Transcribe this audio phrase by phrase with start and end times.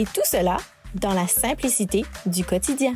[0.00, 0.56] Et tout cela
[0.94, 2.94] dans la simplicité du quotidien.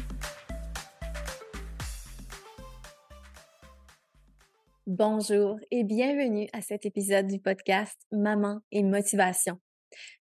[4.86, 9.60] Bonjour et bienvenue à cet épisode du podcast Maman et Motivation.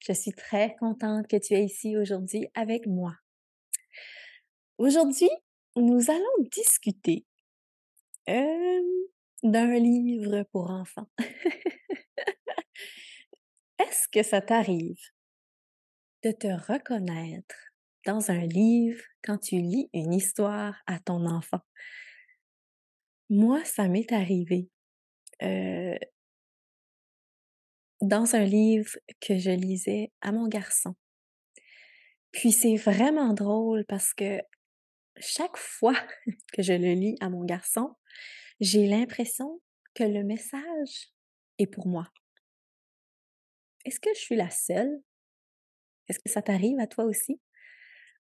[0.06, 3.14] Je suis très contente que tu es ici aujourd'hui avec moi.
[4.78, 5.30] Aujourd'hui,
[5.78, 7.26] nous allons discuter
[8.28, 8.82] euh,
[9.42, 11.08] d'un livre pour enfants.
[13.80, 15.00] Est-ce que ça t'arrive
[16.24, 17.56] de te reconnaître
[18.06, 21.60] dans un livre quand tu lis une histoire à ton enfant.
[23.30, 24.70] Moi, ça m'est arrivé
[25.42, 25.98] euh,
[28.02, 30.96] dans un livre que je lisais à mon garçon.
[32.32, 34.42] Puis c'est vraiment drôle parce que
[35.20, 35.96] chaque fois
[36.54, 37.96] que je le lis à mon garçon,
[38.60, 39.62] j'ai l'impression
[39.94, 41.12] que le message
[41.60, 42.12] est pour moi.
[43.86, 45.02] Est-ce que je suis la seule
[46.08, 47.40] est-ce que ça t'arrive à toi aussi?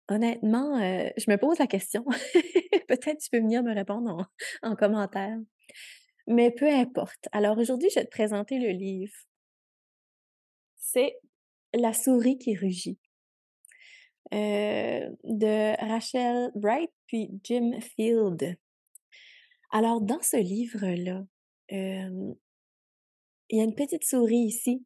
[0.09, 2.03] Honnêtement, euh, je me pose la question.
[2.87, 4.27] Peut-être tu peux venir me répondre
[4.63, 5.37] en, commentaire.
[6.27, 7.27] Mais peu importe.
[7.31, 9.13] Alors aujourd'hui, je vais te présenter le livre.
[10.77, 11.15] C'est
[11.73, 12.99] La souris qui rugit
[14.33, 18.57] euh, de Rachel Bright puis Jim Field.
[19.71, 21.23] Alors dans ce livre-là,
[21.71, 22.33] euh,
[23.49, 24.83] il y a une petite souris ici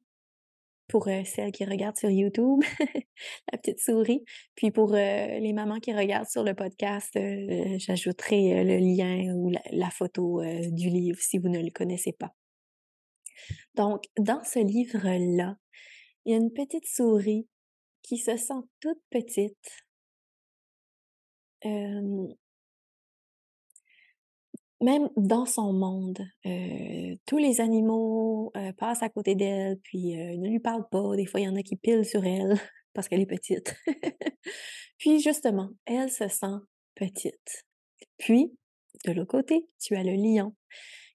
[0.94, 2.60] pour celles qui regardent sur YouTube,
[3.52, 4.24] la petite souris.
[4.54, 10.44] Puis pour les mamans qui regardent sur le podcast, j'ajouterai le lien ou la, photo
[10.44, 12.36] du livre si vous ne le connaissez pas.
[13.74, 15.58] Donc, dans ce livre-là,
[16.26, 17.48] il y a une petite souris
[18.04, 19.86] qui se sent toute petite,
[24.84, 26.20] même dans son monde,
[27.26, 31.16] tous les animaux passent à côté d'elle, puis ne lui parlent pas.
[31.16, 32.60] Des fois, il y en a qui pilent sur elle
[32.94, 33.76] parce qu'elle est petite.
[34.98, 36.58] puis justement, elle se sent
[36.96, 37.66] petite.
[38.18, 38.54] Puis,
[39.06, 40.56] de l'autre côté, tu as le lion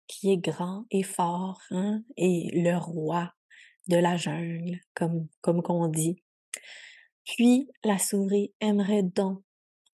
[0.07, 3.33] qui est grand et fort, hein, et le roi
[3.89, 6.23] de la jungle, comme comme qu'on dit.
[7.25, 9.43] Puis la souris aimerait donc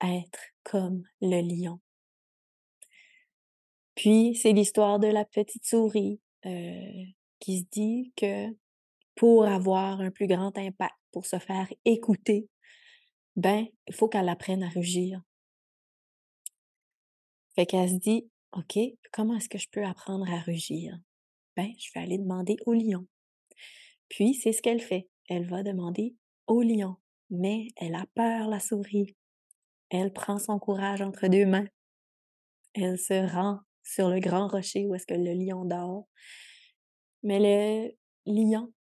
[0.02, 1.80] être comme le lion.
[3.94, 7.04] Puis, c'est l'histoire de la petite souris euh,
[7.38, 8.48] qui se dit que
[9.14, 12.48] pour avoir un plus grand impact, pour se faire écouter,
[13.36, 15.22] ben, il faut qu'elle apprenne à rugir.
[17.54, 18.78] Fait qu'elle se dit, OK,
[19.12, 20.98] comment est-ce que je peux apprendre à rugir?
[21.56, 23.06] Ben, je vais aller demander au lion.
[24.08, 25.08] Puis, c'est ce qu'elle fait.
[25.28, 26.16] Elle va demander
[26.46, 26.96] au lion.
[27.30, 29.16] Mais elle a peur, la souris.
[29.90, 31.66] Elle prend son courage entre deux mains.
[32.74, 36.08] Elle se rend sur le grand rocher où est-ce que le lion dort.
[37.22, 37.94] Mais le
[38.26, 38.72] lion,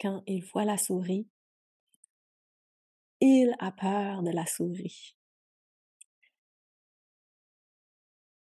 [0.00, 1.26] quand il voit la souris,
[3.20, 5.16] il a peur de la souris.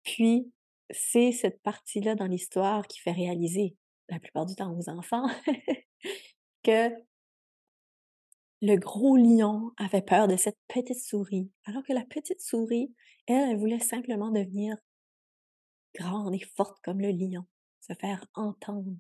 [0.04, 0.52] Puis,
[0.92, 3.76] c'est cette partie-là dans l'histoire qui fait réaliser,
[4.10, 5.28] la plupart du temps aux enfants,
[6.64, 6.90] que
[8.62, 12.94] le gros lion avait peur de cette petite souris, alors que la petite souris,
[13.28, 14.78] elle, elle voulait simplement devenir
[15.98, 17.46] grande et forte comme le lion,
[17.82, 18.92] se faire entendre.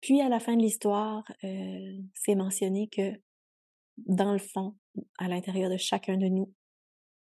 [0.00, 3.12] Puis à la fin de l'histoire, euh, c'est mentionné que
[3.98, 4.76] dans le fond,
[5.18, 6.52] à l'intérieur de chacun de nous,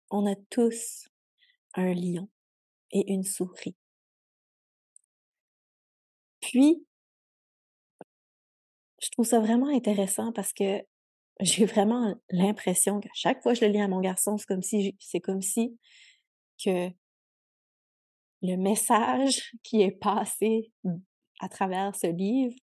[0.09, 1.09] on a tous
[1.75, 2.29] un lion
[2.91, 3.75] et une souris.
[6.41, 6.85] Puis,
[9.01, 10.81] je trouve ça vraiment intéressant parce que
[11.39, 14.61] j'ai vraiment l'impression que chaque fois que je le lis à mon garçon, c'est comme
[14.61, 15.77] si c'est comme si
[16.63, 16.89] que
[18.43, 20.71] le message qui est passé
[21.39, 22.55] à travers ce livre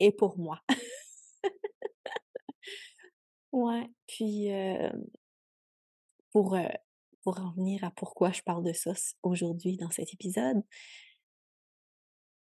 [0.00, 0.60] est pour moi.
[3.52, 4.48] ouais, puis
[6.30, 6.56] pour,
[7.22, 8.92] pour en venir à pourquoi je parle de ça
[9.22, 10.62] aujourd'hui dans cet épisode,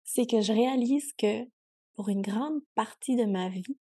[0.03, 1.45] c'est que je réalise que
[1.95, 3.77] pour une grande partie de ma vie,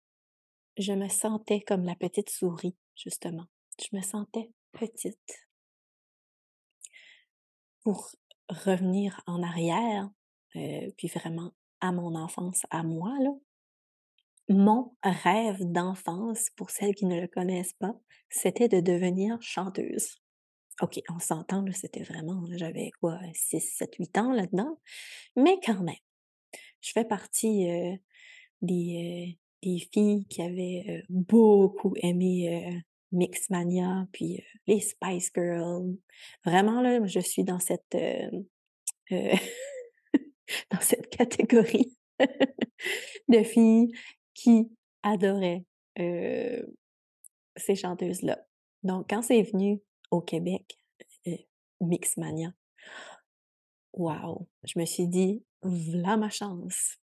[0.78, 3.46] je me sentais comme la petite souris, justement.
[3.80, 5.48] Je me sentais petite.
[8.50, 10.10] Revenir en arrière,
[10.52, 11.52] puis vraiment
[11.82, 13.32] à mon enfance, à moi, là,
[14.50, 17.96] mon rêve d'enfance, pour celles qui ne le connaissent pas,
[18.30, 20.16] c'était de devenir chanteuse.
[20.82, 24.78] OK, on s'entend, c'était vraiment, j'avais quoi, 6, 7, 8 ans là-dedans,
[25.36, 25.96] mais quand même.
[26.82, 27.66] Je fais partie
[28.62, 32.84] des, des filles qui avaient beaucoup aimé
[33.16, 35.96] Mixmania, puis les Spice Girls.
[36.46, 37.98] Vraiment, là, je suis dans cette,
[39.12, 41.98] dans cette catégorie
[43.30, 43.92] de filles
[44.34, 44.70] qui
[45.04, 45.64] adoraient
[45.98, 48.46] ces chanteuses-là.
[48.84, 49.82] Donc, quand c'est venu
[50.12, 50.78] au Québec,
[51.82, 52.54] Mixmania,
[53.94, 54.48] wow!
[54.64, 56.98] Je me suis dit, voilà ma chance.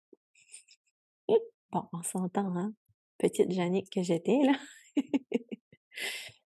[1.73, 2.75] Bon, on s'entend, hein?
[3.17, 4.53] Petite Jannick que j'étais, là.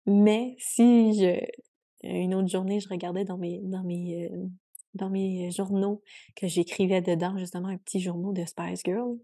[0.06, 1.40] Mais si je
[2.02, 4.30] une autre journée, je regardais dans mes dans mes,
[4.94, 6.02] dans mes journaux
[6.36, 9.18] que j'écrivais dedans, justement, un petit journaux de Spice Girl.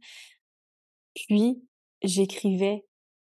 [1.15, 1.63] Puis,
[2.03, 2.85] j'écrivais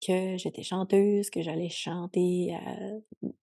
[0.05, 2.57] que j'étais chanteuse, que j'allais chanter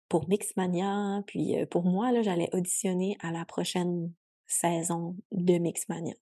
[0.09, 4.13] pour Mixmania, puis pour moi, là, j'allais auditionner à la prochaine
[4.47, 6.15] saison de Mixmania.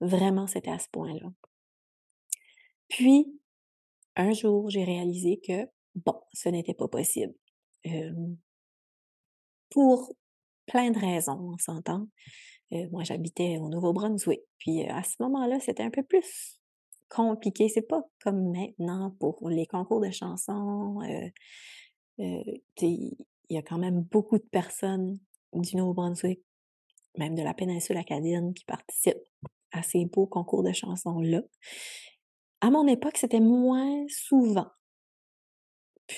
[0.00, 1.28] Vraiment, c'était à ce point-là.
[2.88, 3.40] Puis,
[4.16, 7.34] un jour, j'ai réalisé que, bon, ce n'était pas possible.
[9.70, 10.12] pour
[10.66, 12.08] plein de raisons, on s'entend.
[12.90, 14.40] moi, j'habitais au Nouveau-Brunswick.
[14.58, 16.60] Puis à ce moment-là, c'était un peu plus
[17.08, 17.68] compliqué.
[17.68, 21.00] C'est pas comme maintenant pour les concours de chansons.
[22.18, 23.16] il
[23.50, 25.18] y a quand même beaucoup de personnes
[25.52, 26.42] du Nouveau-Brunswick,
[27.18, 29.28] même de la péninsule acadienne, qui participent
[29.72, 31.42] à ces beaux concours de chansons-là.
[32.60, 34.68] À mon époque, c'était moins souvent.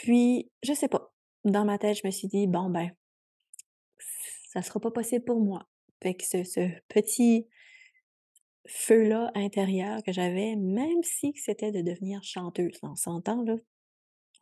[0.02, 1.12] Puis, je sais pas.
[1.44, 2.90] Dans ma tête, je me suis dit, bon, ben,
[4.52, 5.68] ça sera pas possible pour moi.
[6.02, 7.46] Fait que ce, petit
[8.66, 13.54] feu-là intérieur que j'avais, même si c'était de devenir chanteuse, on s'entend, là,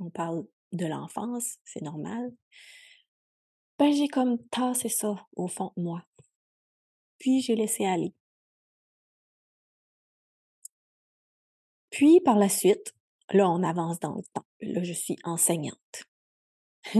[0.00, 2.32] on parle de l'enfance, c'est normal,
[3.78, 6.02] ben j'ai comme tassé ça au fond de moi.
[7.18, 8.14] Puis j'ai laissé aller.
[11.90, 12.94] Puis par la suite,
[13.30, 14.46] là on avance dans le temps.
[14.62, 16.04] Là je suis enseignante.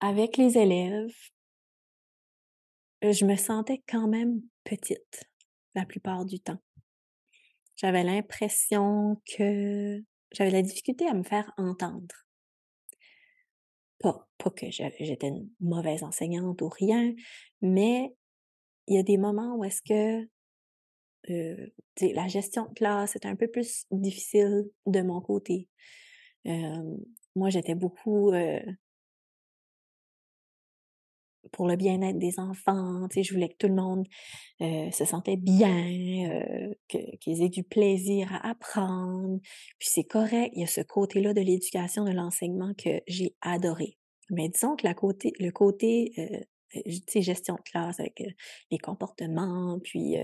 [0.00, 1.14] Avec les élèves,
[3.02, 5.24] je me sentais quand même petite
[5.74, 6.58] la plupart du temps.
[7.76, 12.26] J'avais l'impression que j'avais la difficulté à me faire entendre.
[14.00, 17.14] Pas, pas que j'étais une mauvaise enseignante ou rien,
[17.62, 18.14] mais
[18.86, 20.28] il y a des moments où est-ce que
[21.30, 21.66] euh,
[22.00, 25.68] la gestion de classe est un peu plus difficile de mon côté.
[26.46, 26.96] Euh,
[27.34, 28.60] moi, j'étais beaucoup euh,
[31.52, 33.06] pour le bien-être des enfants.
[33.14, 34.06] Je voulais que tout le monde
[34.60, 39.38] se sentait bien, qu'ils aient du plaisir à apprendre.
[39.78, 43.98] Puis c'est correct, il y a ce côté-là de l'éducation, de l'enseignement que j'ai adoré.
[44.30, 46.12] Mais disons que la côté, le côté,
[47.14, 48.22] gestion de classe avec
[48.70, 50.16] les comportements, puis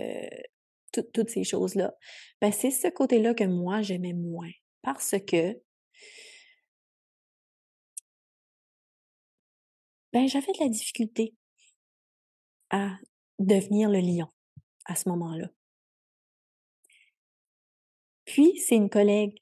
[1.01, 1.95] toutes ces choses-là,
[2.41, 4.51] ben c'est ce côté-là que moi j'aimais moins.
[4.83, 5.61] Parce que
[10.13, 11.35] ben j'avais de la difficulté
[12.71, 12.91] à
[13.39, 14.29] devenir le lion
[14.87, 15.49] à ce moment-là.
[18.25, 19.37] Puis, c'est une collègue,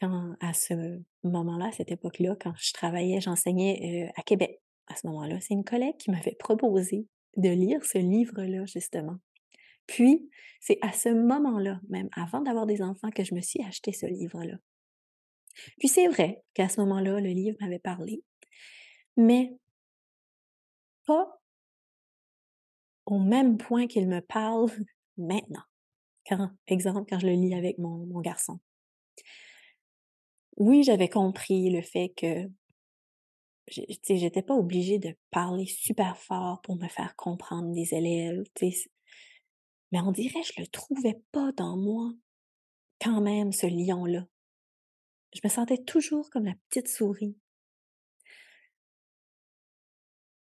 [0.00, 4.96] quand, à ce moment-là, à cette époque-là, quand je travaillais, j'enseignais euh, à Québec à
[4.96, 9.16] ce moment-là, c'est une collègue qui m'avait proposé de lire ce livre-là, justement.
[9.86, 13.92] Puis, c'est à ce moment-là, même avant d'avoir des enfants, que je me suis acheté
[13.92, 14.56] ce livre-là.
[15.78, 18.24] Puis c'est vrai qu'à ce moment-là, le livre m'avait parlé,
[19.16, 19.54] mais
[21.06, 21.42] pas
[23.06, 24.70] au même point qu'il me parle
[25.16, 25.62] maintenant.
[26.26, 28.60] Quand, exemple, quand je le lis avec mon, garçon.
[30.56, 32.48] Oui, j'avais compris le fait que
[33.66, 38.44] j'étais pas obligée de parler super fort pour me faire comprendre des élèves,
[39.92, 42.12] mais on dirait je le trouvais pas dans moi
[43.00, 44.26] quand même ce lion-là.
[45.34, 47.36] Je me sentais toujours comme la petite souris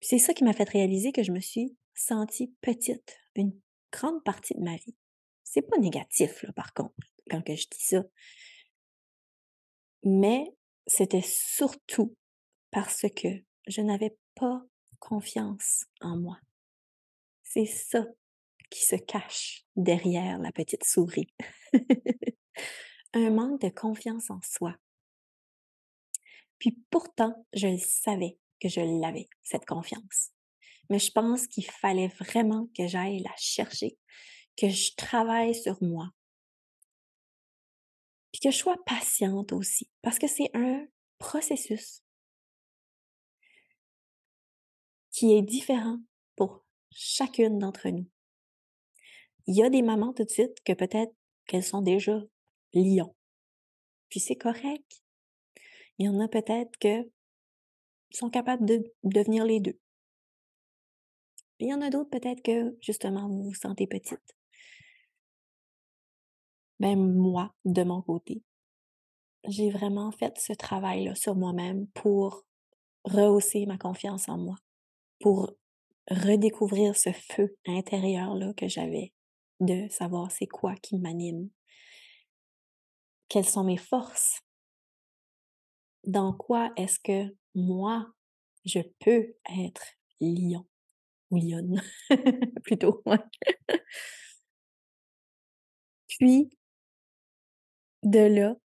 [0.02, 3.58] c'est ça qui m'a fait réaliser que je me suis sentie petite une
[3.92, 4.96] grande partie de ma vie.
[5.44, 6.94] C'est pas négatif, là, par contre,
[7.30, 8.02] quand que je dis ça.
[10.02, 10.44] Mais
[10.86, 12.16] c'était surtout
[12.72, 13.28] parce que
[13.68, 14.62] je n'avais pas
[14.98, 16.38] confiance en moi.
[17.44, 18.04] C'est ça
[18.72, 21.32] qui se cache derrière la petite souris.
[23.14, 24.74] Un manque de confiance en soi.
[26.58, 30.30] Puis pourtant, je savais que je l'avais, cette confiance.
[30.88, 33.98] Mais je pense qu'il fallait vraiment que j'aille la chercher,
[34.56, 36.10] que je travaille sur moi.
[38.42, 40.84] que je sois patiente aussi, parce que c'est un
[41.18, 42.02] processus
[45.12, 45.98] qui est différent
[46.34, 48.08] pour chacune d'entre nous.
[49.46, 51.12] Il y a des mamans tout de suite que peut-être
[51.46, 52.20] qu'elles sont déjà
[52.74, 53.14] lions.
[54.08, 55.02] Puis c'est correct.
[55.98, 57.10] Il y en a peut-être que
[58.16, 59.78] sont capables de devenir les deux.
[61.58, 64.36] Puis il y en a d'autres peut-être que justement vous vous sentez petite.
[66.80, 68.42] Ben moi, de mon côté,
[69.48, 72.44] j'ai vraiment fait ce travail-là sur moi-même pour
[73.04, 74.56] rehausser ma confiance en moi,
[75.20, 75.52] pour
[76.10, 79.12] redécouvrir ce feu intérieur-là que j'avais,
[79.62, 81.48] de savoir c'est quoi qui m'anime,
[83.28, 84.40] quelles sont mes forces,
[86.04, 88.12] dans quoi est-ce que moi,
[88.64, 89.84] je peux être
[90.20, 90.66] lion
[91.30, 91.80] ou lionne,
[92.64, 93.02] plutôt.
[96.08, 96.50] Puis,
[98.02, 98.56] de là,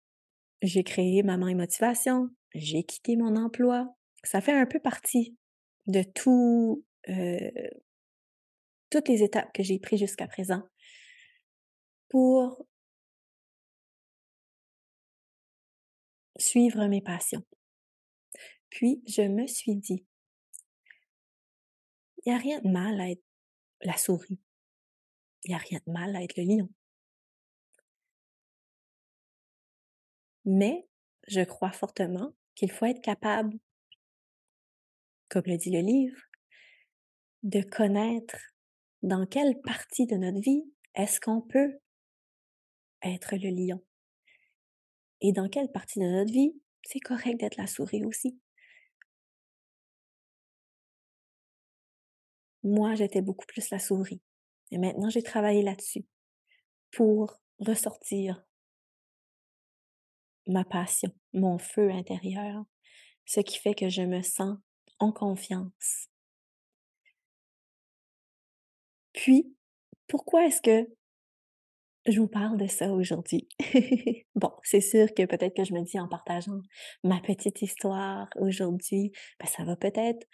[0.61, 3.95] j'ai créé Maman et Motivation, j'ai quitté mon emploi.
[4.23, 5.37] Ça fait un peu partie
[5.85, 6.03] de
[7.09, 7.51] euh,
[8.89, 10.63] toutes les étapes que j'ai prises jusqu'à présent
[12.09, 12.65] pour
[16.37, 17.43] suivre mes passions.
[18.69, 20.05] Puis, je me suis dit,
[22.25, 23.23] il n'y a rien de mal à être
[23.81, 24.39] la souris.
[25.43, 26.69] Il n'y a rien de mal à être le lion.
[30.45, 30.87] Mais
[31.27, 33.57] je crois fortement qu'il faut être capable,
[35.29, 36.21] comme le dit le livre,
[37.43, 38.37] de connaître
[39.03, 40.63] dans quelle partie de notre vie
[40.95, 41.79] est-ce qu'on peut
[43.03, 43.83] être le lion.
[45.21, 48.39] Et dans quelle partie de notre vie, c'est correct d'être la souris aussi?
[52.63, 54.21] Moi, j'étais beaucoup plus la souris.
[54.71, 56.05] Et maintenant, j'ai travaillé là-dessus
[56.91, 58.43] pour ressortir
[60.47, 62.63] ma passion, mon feu intérieur,
[63.25, 64.57] ce qui fait que je me sens
[64.99, 66.07] en confiance.
[69.13, 69.55] Puis,
[70.07, 70.89] pourquoi est-ce que
[72.07, 73.47] je vous parle de ça aujourd'hui?
[74.35, 76.59] bon, c'est sûr que peut-être que je me dis en partageant
[77.03, 80.25] ma petite histoire aujourd'hui, ben ça va peut-être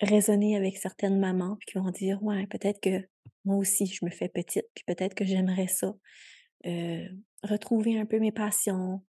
[0.00, 3.06] résonner avec certaines mamans qui vont dire ouais peut-être que
[3.44, 5.92] moi aussi je me fais petite puis peut-être que j'aimerais ça
[7.42, 9.02] retrouver un peu mes passions.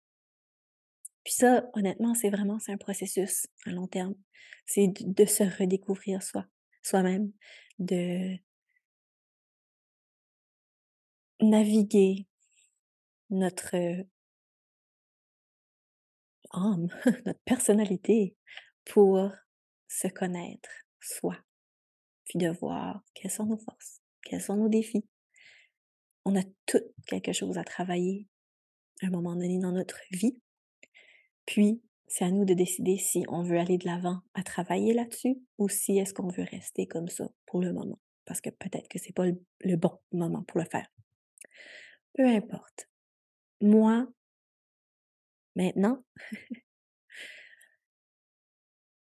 [1.24, 4.16] Puis ça, honnêtement, c'est vraiment c'est un processus à long terme.
[4.66, 6.46] C'est de, se redécouvrir soi,
[6.82, 7.32] soi-même,
[7.80, 8.36] de
[11.42, 12.28] naviguer
[13.30, 13.76] notre
[16.52, 16.88] âme,
[17.26, 18.36] notre personnalité
[18.86, 19.30] pour
[19.88, 20.70] se connaître
[21.00, 21.38] soi,
[22.26, 25.06] puis de voir quelles sont nos forces, quels sont nos défis,
[26.26, 28.28] on a tout quelque chose à travailler
[29.02, 30.40] à un moment donné dans notre vie.
[31.46, 35.42] Puis, c'est à nous de décider si on veut aller de l'avant à travailler là-dessus
[35.58, 38.00] ou si est-ce qu'on veut rester comme ça pour le moment.
[38.26, 40.88] Parce que peut-être que c'est pas le, bon moment pour le faire.
[42.14, 42.90] Peu importe.
[43.62, 44.08] Moi,
[45.56, 46.04] maintenant,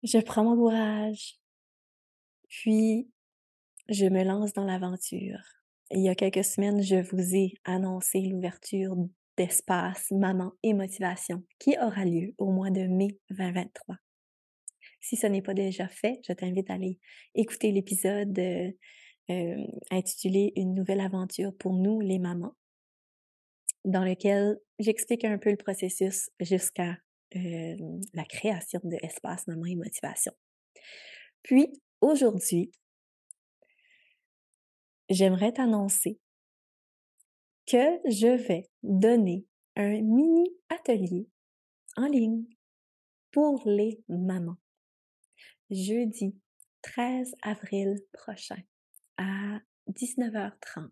[0.03, 1.39] je prends mon courage,
[2.49, 3.11] puis
[3.89, 5.41] je me lance dans l'aventure
[5.93, 8.97] il y a quelques semaines, je vous ai annoncé l'ouverture
[9.37, 13.97] d'espace Maman et Motivation qui aura lieu au mois de mai 2023.
[15.01, 16.99] Si ce n'est pas déjà fait, je t'invite à aller
[17.35, 18.71] écouter l'épisode euh,
[19.31, 22.55] euh, intitulé Une nouvelle aventure pour nous, les mamans,
[23.85, 26.97] dans lequel j'explique un peu le processus jusqu'à
[27.33, 30.33] la création de Espace Maman et Motivation.
[31.43, 32.73] Puis, aujourd'hui,
[35.09, 36.19] j'aimerais t'annoncer
[37.67, 39.47] que je vais donner
[39.77, 41.29] un mini atelier
[41.97, 42.45] en ligne
[43.31, 44.57] pour les mamans.
[45.71, 46.37] Jeudi
[46.83, 48.61] 13 avril prochain
[49.19, 50.91] à 19h30.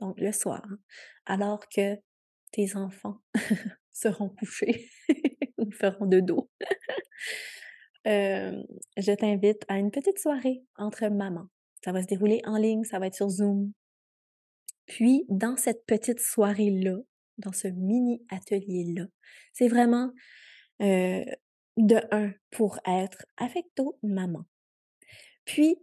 [0.00, 0.78] Donc le soir, hein,
[1.26, 1.96] alors que
[2.52, 3.18] tes enfants
[3.92, 4.88] seront couchés
[5.58, 6.50] ou feront de dos.
[8.06, 8.62] Euh,
[8.96, 11.50] je t'invite à une petite soirée entre mamans
[11.84, 13.72] ça va se dérouler en ligne, ça va être sur Zoom.
[14.86, 16.98] Puis, dans cette petite soirée-là,
[17.38, 19.06] dans ce mini atelier-là,
[19.52, 20.10] c'est vraiment
[20.82, 21.24] euh,
[21.76, 24.46] de un pour être avec d'autres mamans.
[25.44, 25.76] Puis,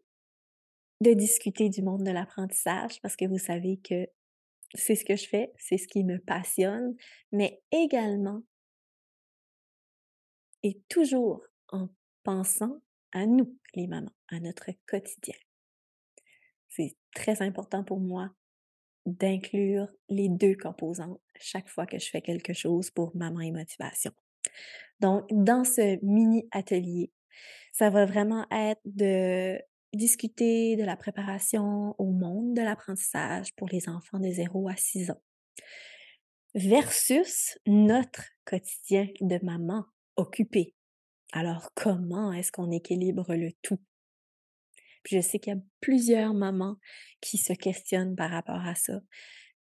[1.02, 4.08] de discuter du monde de l'apprentissage, parce que vous savez que
[4.74, 6.96] c'est ce que je fais, c'est ce qui me passionne,
[7.32, 8.42] mais également
[10.64, 11.90] et toujours en
[12.24, 15.36] pensant à nous, les mamans, à notre quotidien.
[16.70, 18.32] C'est très important pour moi
[19.06, 24.12] d'inclure les deux composantes chaque fois que je fais quelque chose pour maman et motivation.
[25.00, 27.12] Donc, dans ce mini atelier,
[27.72, 29.58] ça va vraiment être de
[29.94, 35.12] discuter de la préparation au monde de l'apprentissage pour les enfants de 0 à 6
[35.12, 35.22] ans
[36.56, 40.76] versus notre quotidien de maman occupée.
[41.34, 43.80] Alors, comment est-ce qu'on équilibre le tout?
[45.10, 46.78] je sais qu'il y a plusieurs mamans
[47.22, 49.00] qui se questionnent par rapport à ça.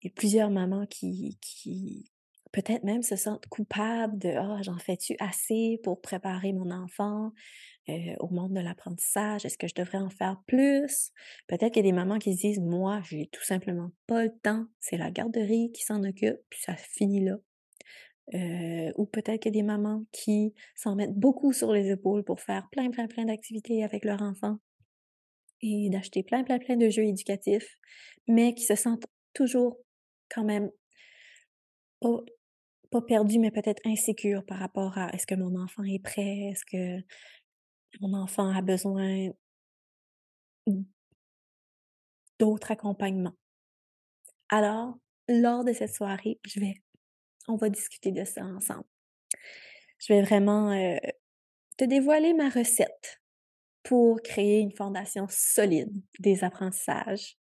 [0.02, 2.12] Et plusieurs mamans qui, qui
[2.52, 7.32] peut-être même se sentent coupables de Ah, j'en fais-tu assez pour préparer mon enfant
[7.88, 9.44] euh, au monde de l'apprentissage?
[9.44, 11.10] Est-ce que je devrais en faire plus?
[11.48, 14.32] Peut-être qu'il y a des mamans qui se disent Moi, j'ai tout simplement pas le
[14.42, 17.38] temps, c'est la garderie qui s'en occupe, puis ça finit là.
[18.34, 22.22] Euh, ou peut-être qu'il y a des mamans qui s'en mettent beaucoup sur les épaules
[22.22, 24.58] pour faire plein, plein, plein d'activités avec leur enfant
[25.60, 27.78] et d'acheter plein, plein, plein de jeux éducatifs,
[28.28, 29.78] mais qui se sentent toujours
[30.28, 30.70] quand même
[32.92, 36.64] pas perdus, mais peut-être insécures par rapport à est-ce que mon enfant est prêt, est-ce
[36.64, 37.02] que
[38.00, 39.30] mon enfant a besoin
[42.38, 43.36] d'autres accompagnements?
[44.50, 46.74] Alors, lors de cette soirée, je vais,
[47.48, 48.84] on va discuter de ça ensemble.
[49.98, 50.98] Je vais vraiment euh,
[51.78, 53.22] te dévoiler ma recette
[53.82, 57.38] pour créer une fondation solide des apprentissages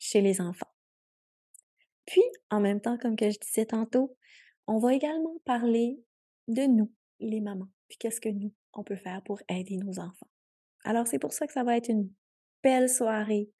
[0.00, 0.72] chez les enfants.
[2.06, 4.16] Puis, en même temps, comme je disais tantôt,
[4.68, 6.00] on va également parler
[6.46, 10.28] de nous, les mamans, puis qu'est-ce que nous, on peut faire pour aider nos enfants.
[10.84, 12.12] Alors, c'est pour ça que ça va être une
[12.62, 13.50] belle soirée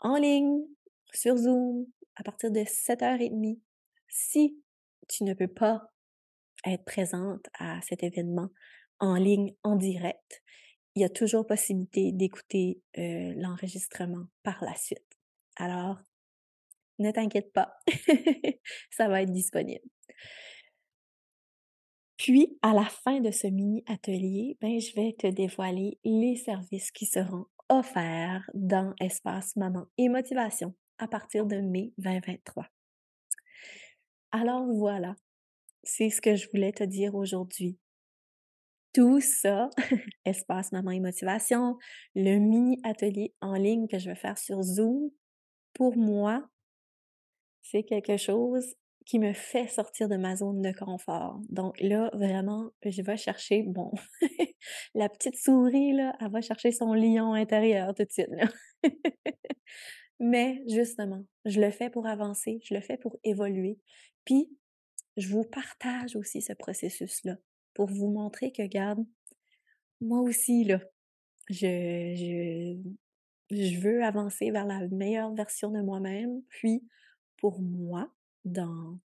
[0.00, 0.64] en ligne,
[1.12, 1.86] sur Zoom,
[2.16, 3.60] à partir de 7h30.
[4.08, 4.58] Si
[5.08, 5.92] tu ne peux pas
[6.64, 8.48] être présente à cet événement
[8.98, 10.42] en ligne, en direct,
[10.94, 15.18] il y a toujours possibilité d'écouter l'enregistrement par la suite.
[15.56, 15.98] Alors,
[16.98, 17.74] ne t'inquiète pas,
[18.90, 19.84] ça va être disponible.
[22.16, 27.06] Puis, à la fin de ce mini-atelier, ben, je vais te dévoiler les services qui
[27.06, 32.66] seront offerts dans Espace Maman et Motivation à partir de mai 2023.
[34.30, 35.16] Alors voilà,
[35.82, 37.78] c'est ce que je voulais te dire aujourd'hui
[38.92, 39.70] tout ça,
[40.24, 41.78] espace maman et motivation,
[42.14, 45.10] le mini atelier en ligne que je vais faire sur Zoom,
[45.72, 46.46] pour moi,
[47.72, 48.74] c'est quelque chose
[49.06, 51.40] qui me fait sortir de ma zone de confort.
[51.48, 53.90] Donc là, vraiment, je vais chercher, bon,
[54.94, 58.28] la petite souris, là, elle va chercher son lion intérieur tout de suite.
[60.20, 63.80] Mais justement, je le fais pour avancer, je le fais pour évoluer.
[64.24, 64.48] Puis,
[65.16, 67.36] je vous partage aussi ce processus-là
[67.74, 69.04] pour vous montrer que, garde,
[70.00, 70.80] moi aussi, là,
[71.48, 72.76] je,
[73.50, 76.42] je, je veux avancer vers la meilleure version de moi-même.
[76.50, 76.84] Puis,
[77.42, 78.08] pour moi,
[78.44, 79.00] dans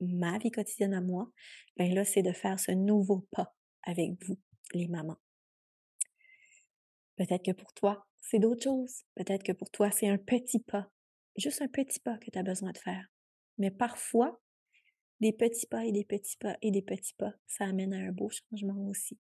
[0.00, 1.30] ma vie quotidienne à moi,
[1.76, 3.54] ben là, c'est de faire ce nouveau pas
[3.84, 4.38] avec vous,
[4.74, 5.20] les mamans.
[7.14, 9.04] Peut-être que pour toi, c'est d'autres choses.
[9.14, 10.90] Peut-être que pour toi, c'est un petit pas.
[11.36, 13.06] Juste un petit pas que tu as besoin de faire.
[13.58, 14.42] Mais parfois,
[15.20, 18.10] des petits pas et des petits pas et des petits pas, ça amène à un
[18.10, 19.20] beau changement aussi.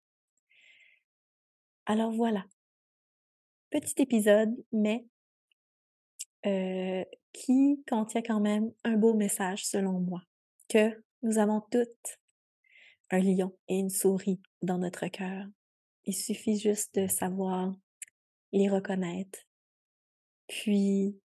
[1.85, 2.45] Alors voilà,
[3.71, 5.07] petit épisode, mais
[7.33, 10.21] qui contient quand même un beau message selon moi,
[10.67, 12.19] que nous avons toutes
[13.11, 15.45] un lion et une souris dans notre cœur.
[16.05, 17.75] Il suffit juste de savoir
[18.51, 19.39] les reconnaître,
[20.47, 21.19] puis,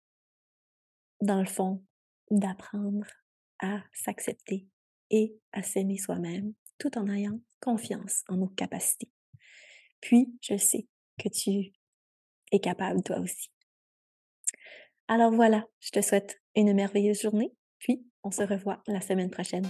[1.20, 1.84] dans le fond,
[2.30, 3.06] d'apprendre
[3.60, 4.66] à s'accepter
[5.10, 9.10] et à s'aimer soi-même tout en ayant confiance en nos capacités.
[10.00, 10.88] Puis, je sais
[11.18, 11.72] que tu
[12.50, 13.52] es capable toi aussi.
[15.12, 19.68] Alors voilà, je te souhaite une merveilleuse journée, puis on se revoit la semaine prochaine.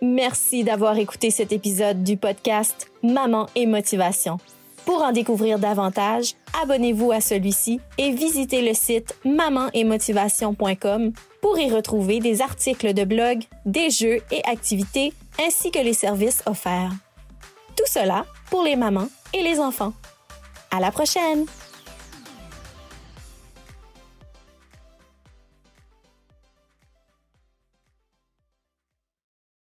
[0.00, 4.38] Merci d'avoir écouté cet épisode du podcast Maman et Motivation.
[4.86, 6.32] Pour en découvrir davantage,
[6.62, 13.42] abonnez-vous à celui-ci et visitez le site mamanetmotivation.com pour y retrouver des articles de blog,
[13.66, 16.92] des jeux et activités, ainsi que les services offerts.
[17.76, 19.92] Tout cela pour les mamans et les enfants.
[20.70, 21.44] À la prochaine!